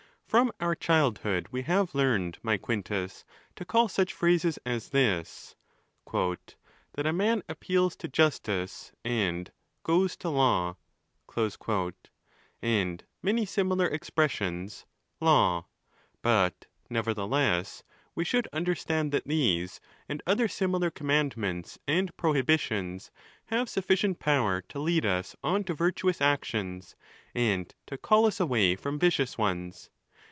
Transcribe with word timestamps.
—From 0.39 0.53
our 0.61 0.75
childhood 0.75 1.47
we 1.51 1.63
have 1.63 1.93
learned, 1.93 2.37
my 2.41 2.55
Quin 2.57 2.83
tus, 2.83 3.25
to 3.57 3.65
call 3.65 3.89
such 3.89 4.13
phrases 4.13 4.57
as 4.65 4.91
this, 4.91 5.57
"that 6.13 6.43
a 6.99 7.11
man 7.11 7.43
appeals 7.49 7.97
to 7.97 8.07
justice, 8.07 8.93
and 9.03 9.51
goes 9.83 10.15
to 10.15 10.29
law," 10.29 10.77
and 12.63 13.03
many 13.21 13.45
similar 13.45 13.87
expressions, 13.87 14.85
law; 15.19 15.65
but, 16.21 16.65
nevertheless, 16.89 17.83
we 18.15 18.23
should 18.23 18.47
understand 18.53 19.11
that 19.11 19.27
these, 19.27 19.81
and 20.07 20.23
other 20.25 20.47
similar 20.47 20.89
commandments 20.89 21.77
and 21.89 22.15
prohibitions, 22.15 23.11
have 23.47 23.67
sufficient 23.67 24.19
power 24.19 24.61
to 24.69 24.79
lead 24.79 25.05
us 25.05 25.35
on 25.43 25.65
to 25.65 25.73
virtuous 25.73 26.21
actions 26.21 26.95
and 27.35 27.75
to 27.85 27.97
call 27.97 28.25
us 28.25 28.39
away 28.39 28.77
from 28.77 28.97
vicious 28.97 29.37
ones. 29.37 29.89